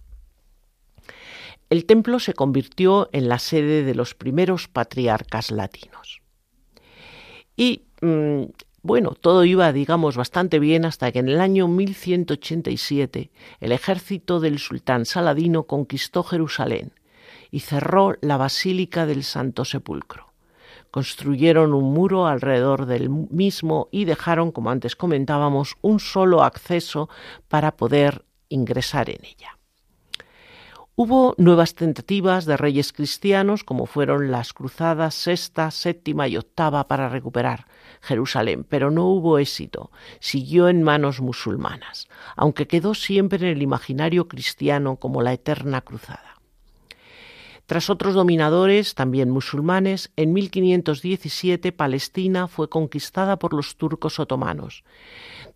[1.69, 6.21] El templo se convirtió en la sede de los primeros patriarcas latinos.
[7.57, 8.43] Y mm,
[8.85, 14.59] bueno, todo iba, digamos, bastante bien hasta que en el año 1187 el ejército del
[14.59, 16.93] sultán Saladino conquistó Jerusalén
[17.49, 20.24] y cerró la Basílica del Santo Sepulcro.
[20.95, 27.09] Construyeron un muro alrededor del mismo y dejaron, como antes comentábamos, un solo acceso
[27.49, 29.57] para poder ingresar en ella.
[30.95, 37.09] Hubo nuevas tentativas de reyes cristianos, como fueron las cruzadas sexta, séptima y octava, para
[37.09, 37.67] recuperar
[37.99, 44.29] Jerusalén, pero no hubo éxito, siguió en manos musulmanas, aunque quedó siempre en el imaginario
[44.29, 46.34] cristiano como la eterna cruzada.
[47.65, 54.83] Tras otros dominadores, también musulmanes, en 1517 Palestina fue conquistada por los turcos otomanos,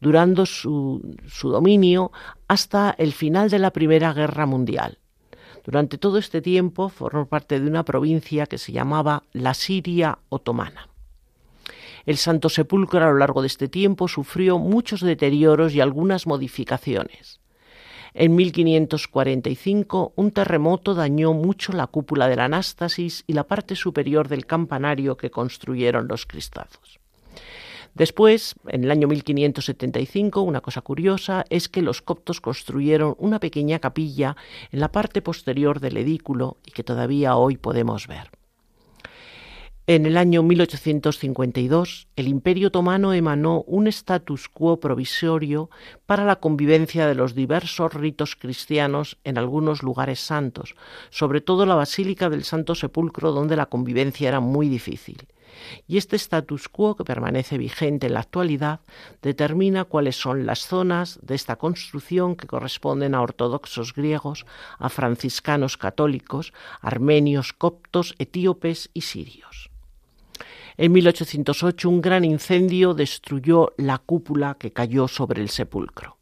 [0.02, 2.12] durando su, su dominio
[2.48, 4.98] hasta el final de la Primera Guerra Mundial.
[5.64, 10.90] Durante todo este tiempo formó parte de una provincia que se llamaba la Siria otomana.
[12.08, 17.40] El Santo Sepulcro a lo largo de este tiempo sufrió muchos deterioros y algunas modificaciones.
[18.14, 24.46] En 1545 un terremoto dañó mucho la cúpula del Anástasis y la parte superior del
[24.46, 27.00] campanario que construyeron los cristazos.
[27.94, 33.80] Después, en el año 1575, una cosa curiosa es que los coptos construyeron una pequeña
[33.80, 34.38] capilla
[34.72, 38.39] en la parte posterior del edículo y que todavía hoy podemos ver.
[39.92, 45.72] En el año 1852, el Imperio Otomano emanó un status quo provisorio
[46.06, 50.76] para la convivencia de los diversos ritos cristianos en algunos lugares santos,
[51.10, 55.26] sobre todo la Basílica del Santo Sepulcro, donde la convivencia era muy difícil.
[55.88, 58.82] Y este status quo, que permanece vigente en la actualidad,
[59.24, 64.46] determina cuáles son las zonas de esta construcción que corresponden a ortodoxos griegos,
[64.78, 69.69] a franciscanos católicos, armenios, coptos, etíopes y sirios.
[70.82, 76.16] En 1808 un gran incendio destruyó la cúpula que cayó sobre el sepulcro.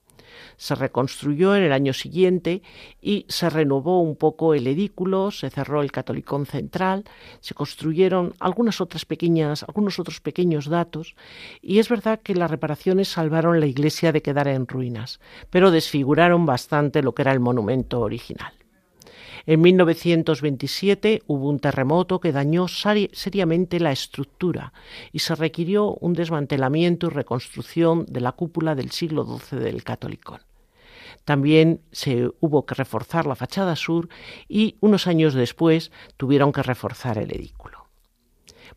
[0.55, 2.63] Se reconstruyó en el año siguiente
[2.99, 7.03] y se renovó un poco el edículo, se cerró el catolicón central,
[7.39, 11.15] se construyeron algunas otras pequeñas, algunos otros pequeños datos
[11.61, 15.19] y es verdad que las reparaciones salvaron la iglesia de quedar en ruinas,
[15.51, 18.53] pero desfiguraron bastante lo que era el monumento original.
[19.47, 24.73] En 1927 hubo un terremoto que dañó seriamente la estructura
[25.13, 30.41] y se requirió un desmantelamiento y reconstrucción de la cúpula del siglo XII del Catolicón.
[31.23, 34.09] También se hubo que reforzar la fachada sur
[34.49, 37.76] y unos años después tuvieron que reforzar el edículo.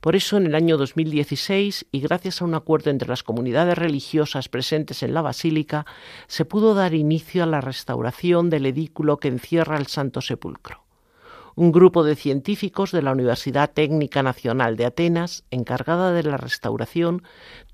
[0.01, 4.49] Por eso, en el año 2016, y gracias a un acuerdo entre las comunidades religiosas
[4.49, 5.85] presentes en la basílica,
[6.27, 10.85] se pudo dar inicio a la restauración del edículo que encierra el Santo Sepulcro.
[11.57, 17.23] un grupo de científicos de la Universidad Técnica Nacional de Atenas, encargada de la restauración,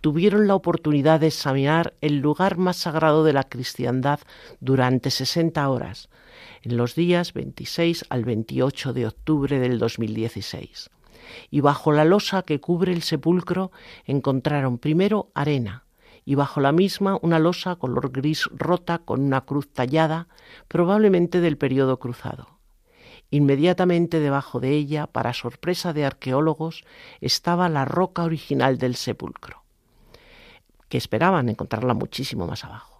[0.00, 4.18] tuvieron la oportunidad de examinar el lugar más sagrado de la cristiandad
[4.58, 6.08] durante 60 horas,
[6.62, 10.90] en los días 26 al 28 de octubre del 2016.
[11.50, 13.72] Y bajo la losa que cubre el sepulcro
[14.04, 15.84] encontraron primero arena,
[16.24, 20.28] y bajo la misma una losa color gris rota con una cruz tallada,
[20.68, 22.58] probablemente del periodo cruzado.
[23.30, 26.84] Inmediatamente debajo de ella, para sorpresa de arqueólogos,
[27.20, 29.62] estaba la roca original del sepulcro,
[30.88, 32.95] que esperaban encontrarla muchísimo más abajo.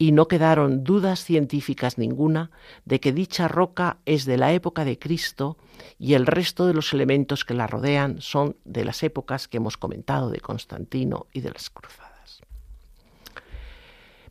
[0.00, 2.50] Y no quedaron dudas científicas ninguna
[2.86, 5.58] de que dicha roca es de la época de Cristo
[5.98, 9.76] y el resto de los elementos que la rodean son de las épocas que hemos
[9.76, 12.40] comentado de Constantino y de las cruzadas.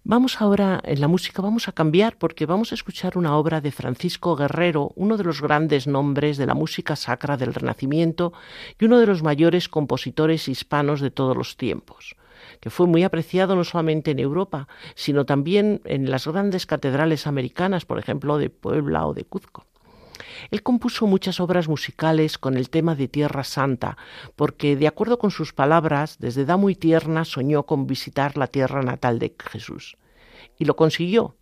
[0.04, 3.72] Vamos ahora en la música, vamos a cambiar porque vamos a escuchar una obra de
[3.72, 8.34] Francisco Guerrero, uno de los grandes nombres de la música sacra del Renacimiento
[8.80, 12.16] y uno de los mayores compositores hispanos de todos los tiempos
[12.60, 17.86] que fue muy apreciado no solamente en Europa, sino también en las grandes catedrales americanas,
[17.86, 19.66] por ejemplo, de Puebla o de Cuzco.
[20.52, 23.98] Él compuso muchas obras musicales con el tema de Tierra Santa,
[24.36, 28.82] porque, de acuerdo con sus palabras, desde edad muy tierna soñó con visitar la tierra
[28.82, 29.98] natal de Jesús.
[30.58, 31.36] Y lo consiguió.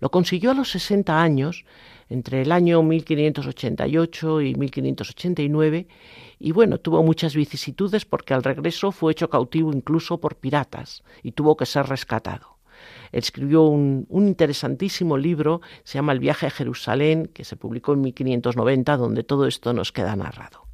[0.00, 1.64] Lo consiguió a los 60 años,
[2.08, 5.86] entre el año 1588 y 1589,
[6.38, 11.32] y bueno, tuvo muchas vicisitudes porque al regreso fue hecho cautivo incluso por piratas y
[11.32, 12.58] tuvo que ser rescatado.
[13.12, 18.96] Escribió un, interesantísimo libro, se llama El viaje a Jerusalén, que se publicó en 1590,
[18.96, 20.64] donde todo esto nos queda narrado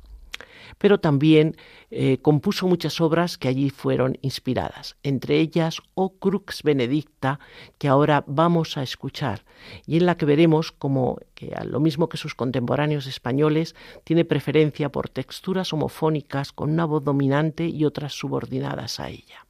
[0.81, 1.59] pero también
[1.91, 7.39] eh, compuso muchas obras que allí fueron inspiradas, entre ellas O Crux Benedicta,
[7.77, 9.45] que ahora vamos a escuchar,
[9.87, 14.89] y en la que veremos como que, lo mismo que sus contemporáneos españoles, tiene preferencia
[14.89, 19.50] por texturas homofónicas con una voz dominante y otras subordinadas a ella.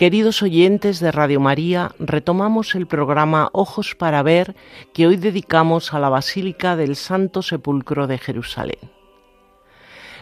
[0.00, 4.56] Queridos oyentes de Radio María, retomamos el programa Ojos para Ver
[4.94, 8.78] que hoy dedicamos a la Basílica del Santo Sepulcro de Jerusalén.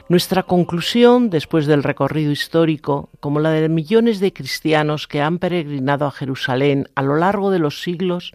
[0.08, 6.06] Nuestra conclusión, después del recorrido histórico, como la de millones de cristianos que han peregrinado
[6.06, 8.32] a Jerusalén a lo largo de los siglos,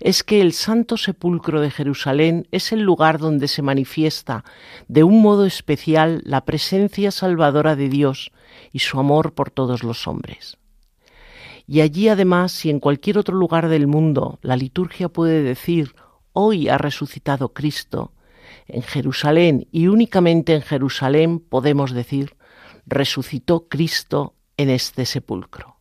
[0.00, 4.42] es que el Santo Sepulcro de Jerusalén es el lugar donde se manifiesta
[4.86, 8.32] de un modo especial la presencia salvadora de Dios
[8.72, 10.56] y su amor por todos los hombres.
[11.70, 15.94] Y allí además, si en cualquier otro lugar del mundo la liturgia puede decir,
[16.32, 18.12] hoy ha resucitado Cristo,
[18.66, 22.36] En Jerusalén y únicamente en Jerusalén podemos decir,
[22.86, 25.76] resucitó Cristo en este sepulcro.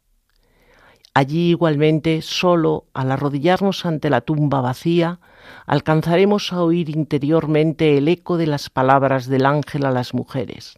[1.14, 5.20] Allí igualmente, solo al arrodillarnos ante la tumba vacía,
[5.66, 10.78] alcanzaremos a oír interiormente el eco de las palabras del ángel a las mujeres.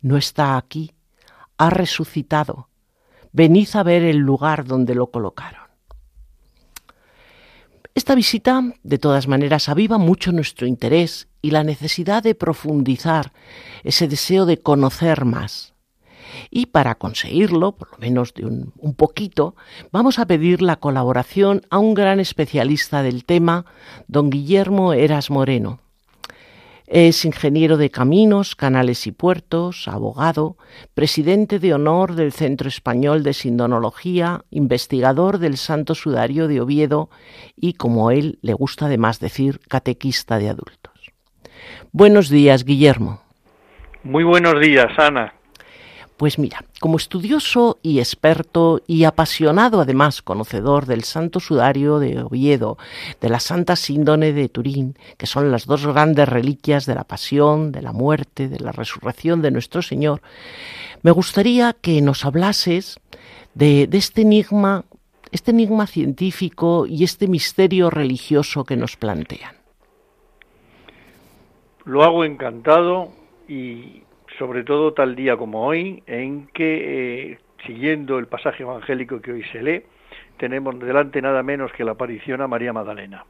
[0.00, 0.92] No está aquí,
[1.58, 2.68] ha resucitado.
[3.32, 5.62] Venid a ver el lugar donde lo colocaron.
[7.94, 13.32] Esta visita, de todas maneras, aviva mucho nuestro interés y la necesidad de profundizar,
[13.84, 15.74] ese deseo de conocer más.
[16.50, 19.56] Y para conseguirlo, por lo menos de un, un, poquito,
[19.90, 23.66] vamos a pedir la colaboración a un gran especialista del tema,
[24.08, 25.81] don Guillermo Eras Moreno.
[26.94, 30.58] Es ingeniero de caminos, canales y puertos, abogado,
[30.92, 37.08] presidente de honor del Centro Español de Sindonología, investigador del Santo Sudario de Oviedo
[37.56, 41.14] y, como él le gusta además decir, catequista de adultos.
[41.92, 43.22] Buenos días, Guillermo.
[44.02, 45.32] Muy buenos días, Ana.
[46.22, 52.78] Pues mira, como estudioso y experto y apasionado además conocedor del Santo Sudario de Oviedo,
[53.20, 57.72] de la Santa Síndone de Turín, que son las dos grandes reliquias de la pasión,
[57.72, 60.22] de la muerte, de la resurrección de nuestro Señor,
[61.02, 63.00] me gustaría que nos hablases
[63.54, 64.84] de, de este enigma,
[65.32, 69.56] este enigma científico y este misterio religioso que nos plantean.
[71.84, 73.08] Lo hago encantado
[73.48, 74.04] y
[74.42, 79.44] sobre todo tal día como hoy, en que, eh, siguiendo el pasaje evangélico que hoy
[79.52, 79.82] se lee,
[80.36, 83.24] tenemos delante nada menos que la aparición a María Magdalena.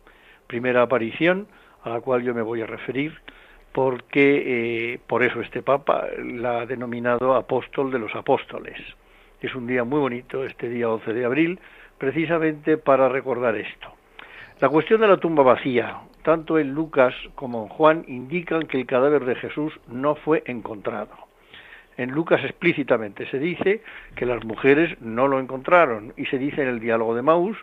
[0.46, 1.48] Primera aparición
[1.84, 3.12] a la cual yo me voy a referir
[3.72, 8.78] porque eh, por eso este Papa la ha denominado apóstol de los apóstoles.
[9.42, 11.60] Es un día muy bonito, este día 11 de abril,
[11.98, 13.92] precisamente para recordar esto.
[14.60, 18.86] La cuestión de la tumba vacía, tanto en Lucas como en Juan indican que el
[18.86, 21.10] cadáver de Jesús no fue encontrado.
[21.96, 23.82] En Lucas explícitamente se dice
[24.16, 27.56] que las mujeres no lo encontraron y se dice en el diálogo de Maús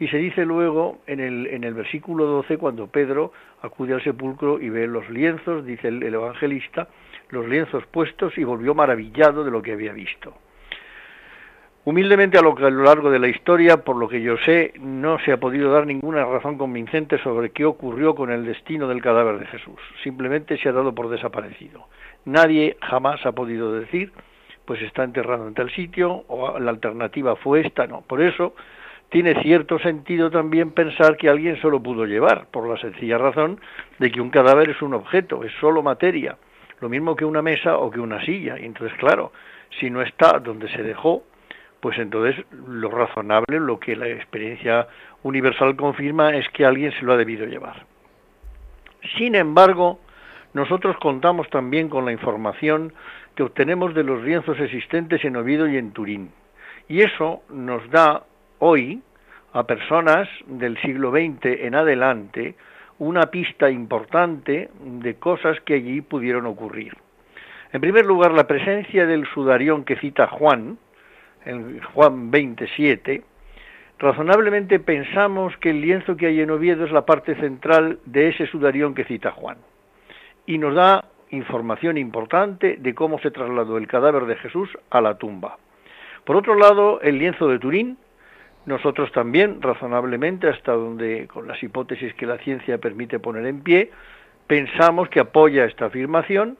[0.00, 4.60] y se dice luego en el, en el versículo 12 cuando Pedro acude al sepulcro
[4.60, 6.88] y ve los lienzos, dice el, el evangelista,
[7.30, 10.34] los lienzos puestos y volvió maravillado de lo que había visto.
[11.86, 14.72] Humildemente a lo, que a lo largo de la historia, por lo que yo sé,
[14.80, 19.02] no se ha podido dar ninguna razón convincente sobre qué ocurrió con el destino del
[19.02, 19.78] cadáver de Jesús.
[20.02, 21.86] Simplemente se ha dado por desaparecido.
[22.24, 24.12] Nadie jamás ha podido decir,
[24.64, 28.00] pues está enterrado en tal sitio, o la alternativa fue esta, no.
[28.00, 28.54] Por eso
[29.10, 33.60] tiene cierto sentido también pensar que alguien solo pudo llevar, por la sencilla razón
[33.98, 36.38] de que un cadáver es un objeto, es solo materia,
[36.80, 38.58] lo mismo que una mesa o que una silla.
[38.58, 39.32] Y entonces, claro,
[39.78, 41.24] si no está donde se dejó,
[41.84, 44.88] pues entonces lo razonable, lo que la experiencia
[45.22, 47.84] universal confirma es que alguien se lo ha debido llevar.
[49.18, 50.00] Sin embargo,
[50.54, 52.94] nosotros contamos también con la información
[53.34, 56.30] que obtenemos de los lienzos existentes en Oviedo y en Turín.
[56.88, 58.22] Y eso nos da
[58.60, 59.02] hoy,
[59.52, 62.54] a personas del siglo XX en adelante,
[62.98, 66.96] una pista importante de cosas que allí pudieron ocurrir.
[67.74, 70.78] En primer lugar, la presencia del sudarión que cita Juan,
[71.44, 73.22] en Juan 27,
[73.98, 78.46] razonablemente pensamos que el lienzo que hay en Oviedo es la parte central de ese
[78.46, 79.58] sudarión que cita Juan.
[80.46, 85.16] Y nos da información importante de cómo se trasladó el cadáver de Jesús a la
[85.16, 85.58] tumba.
[86.24, 87.98] Por otro lado, el lienzo de Turín,
[88.66, 93.90] nosotros también, razonablemente, hasta donde con las hipótesis que la ciencia permite poner en pie,
[94.46, 96.56] pensamos que apoya esta afirmación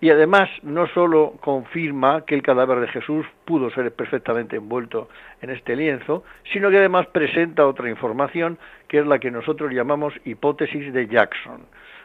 [0.00, 5.08] y además no solo confirma que el cadáver de Jesús pudo ser perfectamente envuelto
[5.42, 10.14] en este lienzo, sino que además presenta otra información que es la que nosotros llamamos
[10.24, 11.62] hipótesis de Jackson,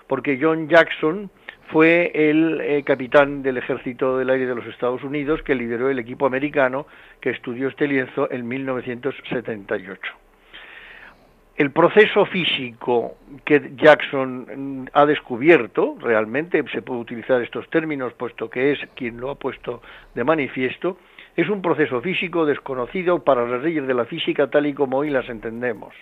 [0.07, 1.29] porque John Jackson
[1.71, 5.99] fue el eh, capitán del ejército del aire de los Estados Unidos que lideró el
[5.99, 6.87] equipo americano
[7.21, 10.22] que estudió este lienzo en 1978
[11.55, 14.47] el proceso físico que Jackson
[14.83, 19.35] mm, ha descubierto, realmente se puede utilizar estos términos puesto que es quien lo ha
[19.35, 19.81] puesto
[20.15, 20.97] de manifiesto,
[21.35, 25.09] es un proceso físico desconocido para las leyes de la física tal y como hoy
[25.09, 25.93] las entendemos,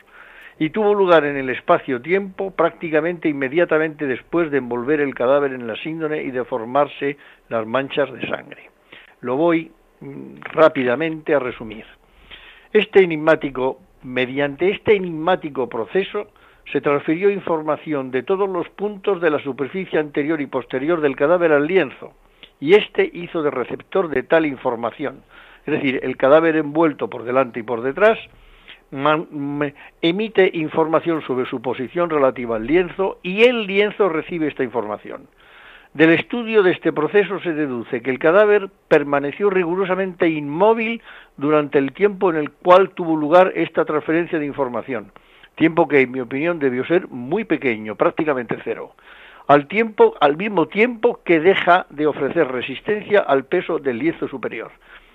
[0.58, 5.76] y tuvo lugar en el espacio-tiempo prácticamente inmediatamente después de envolver el cadáver en la
[5.76, 7.18] síndrome y de formarse
[7.49, 8.70] las manchas de sangre.
[9.20, 11.86] Lo voy mm, rápidamente a resumir.
[12.72, 16.28] Este enigmático Mediante este enigmático proceso
[16.72, 21.52] se transfirió información de todos los puntos de la superficie anterior y posterior del cadáver
[21.52, 22.14] al lienzo,
[22.60, 25.22] y éste hizo de receptor de tal información.
[25.66, 28.18] Es decir, el cadáver envuelto por delante y por detrás
[30.02, 35.28] emite información sobre su posición relativa al lienzo y el lienzo recibe esta información.
[35.94, 41.02] Del estudio de este proceso se deduce que el cadáver permaneció rigurosamente inmóvil
[41.36, 45.12] durante el tiempo en el cual tuvo lugar esta transferencia de información,
[45.56, 48.96] tiempo que en mi opinión debió ser muy pequeño, prácticamente cero,
[49.48, 54.72] al tiempo al mismo tiempo que deja de ofrecer resistencia al peso del lienzo superior.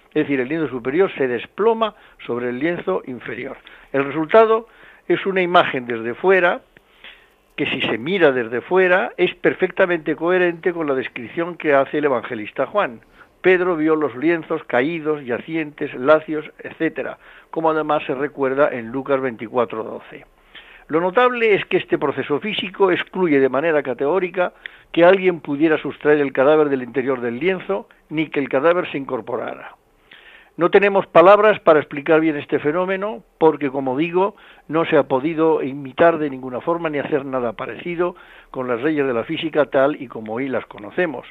[0.08, 1.94] Es decir, el lienzo superior se desploma
[2.26, 3.56] sobre el lienzo inferior.
[3.92, 4.68] El resultado
[5.08, 6.60] es una imagen desde fuera
[7.56, 12.04] que si se mira desde fuera es perfectamente coherente con la descripción que hace el
[12.04, 13.00] evangelista Juan.
[13.40, 17.18] Pedro vio los lienzos caídos, yacientes, lacios, etcétera,
[17.50, 20.24] como además se recuerda en Lucas 24:12.
[20.88, 24.52] Lo notable es que este proceso físico excluye de manera categórica
[24.92, 28.98] que alguien pudiera sustraer el cadáver del interior del lienzo, ni que el cadáver se
[28.98, 29.74] incorporara.
[30.58, 34.36] No tenemos palabras para explicar bien este fenómeno porque, como digo,
[34.68, 38.16] no se ha podido imitar de ninguna forma ni hacer nada parecido
[38.50, 41.26] con las leyes de la física tal y como hoy las conocemos.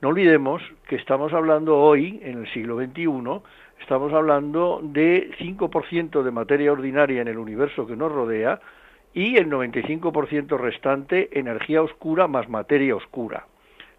[0.00, 3.42] No olvidemos que estamos hablando hoy, en el siglo XXI,
[3.82, 8.58] estamos hablando de 5% de materia ordinaria en el universo que nos rodea
[9.12, 13.46] y el 95% restante energía oscura más materia oscura.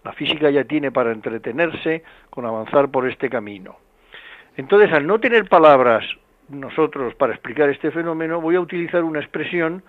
[0.04, 2.02] La física ya tiene para entretenerse
[2.32, 3.87] con avanzar por este camino.
[4.58, 6.04] Entonces, al no tener palabras
[6.50, 9.84] nosotros para explicar este fenómeno, voy a utilizar una expresión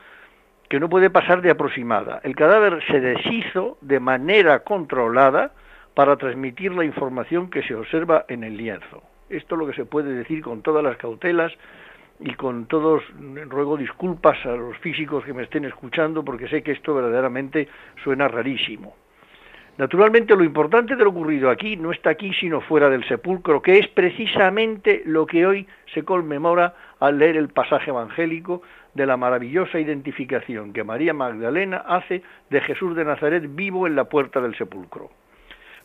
[0.68, 2.20] que no puede pasar de aproximada.
[2.22, 5.52] El cadáver se deshizo de manera controlada
[5.94, 9.02] para transmitir la información que se observa en el lienzo.
[9.30, 11.50] Esto es lo que se puede decir con todas las cautelas
[12.20, 13.02] y con todos,
[13.48, 17.68] ruego disculpas a los físicos que me estén escuchando porque sé que esto verdaderamente
[18.04, 18.94] suena rarísimo.
[19.78, 23.78] Naturalmente lo importante de lo ocurrido aquí no está aquí sino fuera del sepulcro, que
[23.78, 28.62] es precisamente lo que hoy se conmemora al leer el pasaje evangélico
[28.94, 34.04] de la maravillosa identificación que María Magdalena hace de Jesús de Nazaret vivo en la
[34.08, 35.10] puerta del sepulcro.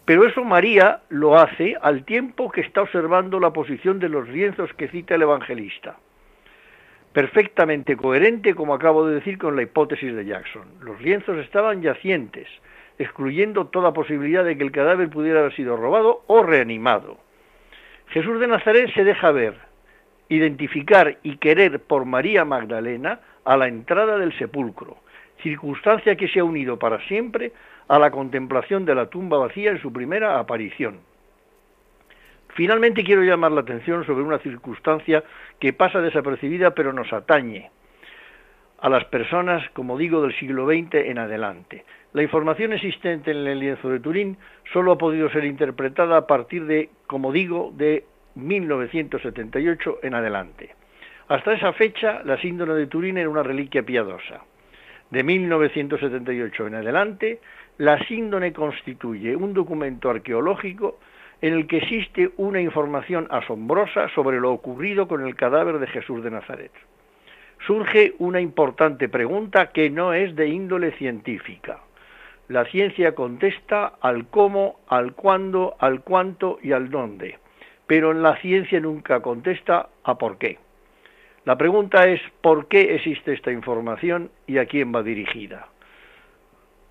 [0.05, 4.73] Pero eso María lo hace al tiempo que está observando la posición de los lienzos
[4.73, 5.97] que cita el evangelista.
[7.13, 10.63] Perfectamente coherente, como acabo de decir, con la hipótesis de Jackson.
[10.81, 12.47] Los lienzos estaban yacientes,
[12.97, 17.17] excluyendo toda posibilidad de que el cadáver pudiera haber sido robado o reanimado.
[18.07, 19.55] Jesús de Nazaret se deja ver,
[20.29, 24.97] identificar y querer por María Magdalena a la entrada del sepulcro,
[25.41, 27.51] circunstancia que se ha unido para siempre
[27.87, 30.99] a la contemplación de la tumba vacía en su primera aparición.
[32.55, 35.23] Finalmente quiero llamar la atención sobre una circunstancia
[35.59, 37.71] que pasa desapercibida pero nos atañe
[38.79, 41.85] a las personas, como digo, del siglo XX en adelante.
[42.14, 44.38] La información existente en el lienzo de Turín
[44.72, 48.05] solo ha podido ser interpretada a partir de, como digo, de
[48.36, 50.76] 1978 en adelante.
[51.28, 54.41] Hasta esa fecha, la síndrome de Turín era una reliquia piadosa.
[55.09, 57.39] De 1978 en adelante,
[57.80, 60.99] la síndrome constituye un documento arqueológico
[61.41, 66.24] en el que existe una información asombrosa sobre lo ocurrido con el cadáver de Jesús
[66.24, 66.72] de Nazaret.
[67.66, 71.80] Surge una importante pregunta que no es de índole científica
[72.47, 77.39] la ciencia contesta al cómo, al cuándo, al cuánto y al dónde,
[77.87, 80.59] pero la ciencia nunca contesta a por qué.
[81.45, 85.67] La pregunta es por qué existe esta información y a quién va dirigida.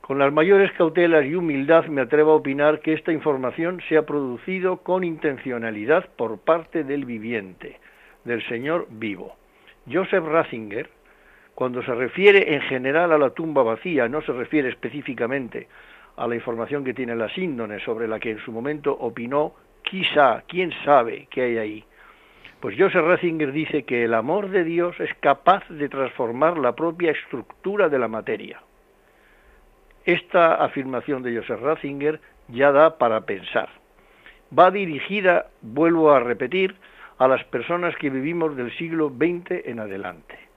[0.03, 4.05] Con las mayores cautelas y humildad me atrevo a opinar que esta información se ha
[4.05, 7.79] producido con intencionalidad por parte del viviente,
[8.25, 9.37] del Señor vivo.
[9.91, 10.91] Joseph Ratzinger,
[11.55, 15.69] cuando se refiere en general a la tumba vacía, no se refiere específicamente
[16.17, 20.43] a la información que tiene la síndone sobre la que en su momento opinó, quizá,
[20.47, 21.85] quién sabe qué hay ahí.
[22.61, 27.11] Pues Joseph Ratzinger dice que el amor de Dios es capaz de transformar la propia
[27.11, 28.63] estructura de la materia.
[30.05, 33.69] Esta afirmación de Joseph Ratzinger ya da para pensar.
[34.57, 36.77] Va dirigida, vuelvo a repetir,
[37.19, 40.52] a las personas que vivimos del siglo XX en adelante.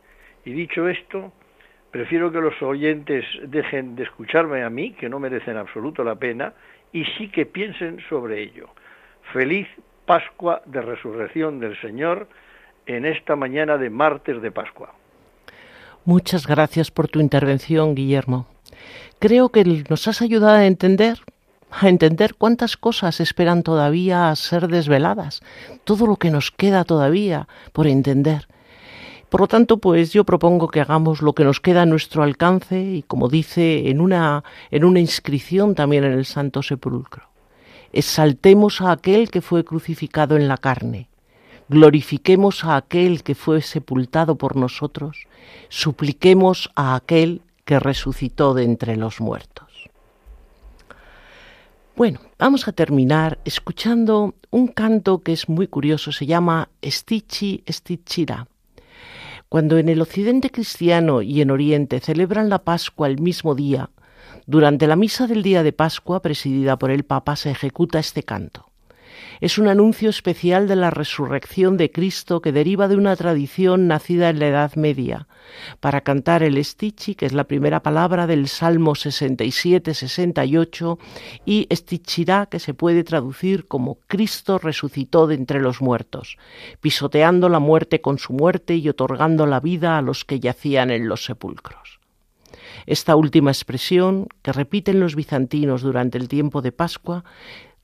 [0.45, 1.33] Y dicho esto,
[1.91, 6.53] prefiero que los oyentes dejen de escucharme a mí, que no merecen absoluto la pena,
[6.93, 8.69] y sí que piensen sobre ello.
[9.33, 9.67] Feliz
[10.05, 12.27] Pascua de Resurrección del Señor
[12.85, 14.93] en esta mañana de martes de Pascua.
[16.05, 18.45] Muchas gracias por tu intervención, Guillermo.
[19.19, 21.17] Creo que nos has ayudado a entender
[21.71, 25.41] a entender cuántas cosas esperan todavía a ser desveladas,
[25.83, 28.47] todo lo que nos queda todavía por entender
[29.35, 32.81] por lo tanto, pues yo propongo que hagamos lo que nos queda a nuestro alcance
[32.81, 37.27] y como dice en una, en una inscripción también en el Santo Sepulcro,
[37.91, 41.09] exaltemos a aquel que fue crucificado en la carne,
[41.67, 45.27] glorifiquemos a aquel que fue sepultado por nosotros,
[45.67, 49.89] supliquemos a aquel que resucitó de entre los muertos.
[51.97, 58.47] Bueno, vamos a terminar escuchando un canto que es muy curioso, se llama Stichi Stichira.
[59.55, 63.89] Cuando en el occidente cristiano y en Oriente celebran la Pascua el mismo día,
[64.47, 68.69] durante la misa del día de Pascua presidida por el Papa se ejecuta este canto
[69.41, 74.29] es un anuncio especial de la resurrección de Cristo que deriva de una tradición nacida
[74.29, 75.27] en la Edad Media,
[75.79, 80.97] para cantar el Stichi, que es la primera palabra del Salmo 67-68,
[81.45, 86.37] y Stichirá, que se puede traducir como Cristo resucitó de entre los muertos,
[86.81, 91.07] pisoteando la muerte con su muerte y otorgando la vida a los que yacían en
[91.07, 91.99] los sepulcros.
[92.85, 97.23] Esta última expresión, que repiten los bizantinos durante el tiempo de Pascua,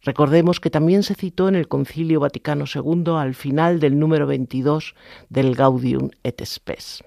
[0.04, 4.96] Recordemos que también se citó en el Concilio Vaticano II al final del número 22
[5.30, 7.04] del Gaudium et Spes.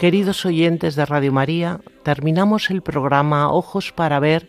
[0.00, 4.48] Queridos oyentes de Radio María, terminamos el programa Ojos para Ver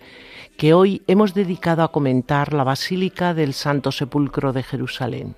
[0.55, 5.35] que hoy hemos dedicado a comentar la Basílica del Santo Sepulcro de Jerusalén.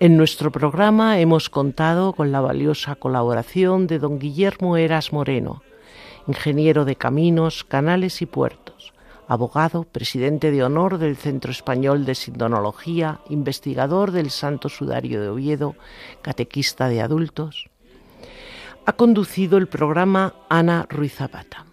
[0.00, 5.62] En nuestro programa hemos contado con la valiosa colaboración de don Guillermo Eras Moreno,
[6.26, 8.92] ingeniero de caminos, canales y puertos,
[9.28, 15.76] abogado, presidente de honor del Centro Español de Sindonología, investigador del Santo Sudario de Oviedo,
[16.22, 17.70] catequista de adultos,
[18.90, 21.64] ha conducido el programa Ana Ruiz Zapata.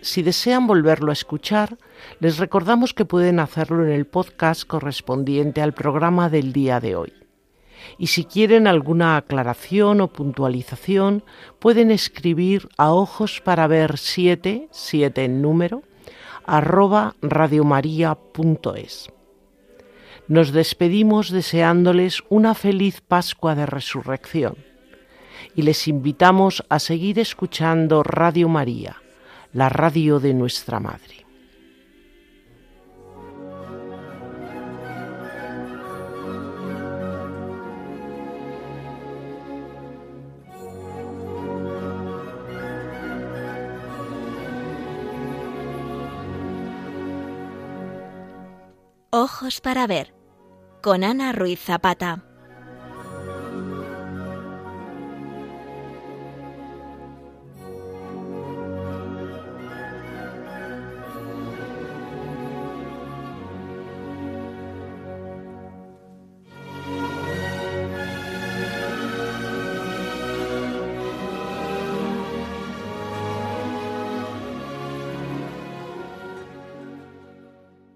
[0.00, 1.76] Si desean volverlo a escuchar,
[2.20, 7.12] les recordamos que pueden hacerlo en el podcast correspondiente al programa del día de hoy.
[7.98, 11.24] Y si quieren alguna aclaración o puntualización,
[11.58, 15.82] pueden escribir a ojos para ver 7, 7 en número,
[16.46, 19.10] arroba radiomaria.es.
[20.28, 24.71] Nos despedimos deseándoles una feliz Pascua de Resurrección
[25.54, 28.96] y les invitamos a seguir escuchando Radio María,
[29.52, 31.26] la radio de nuestra Madre.
[49.14, 50.14] Ojos para ver
[50.82, 52.31] con Ana Ruiz Zapata.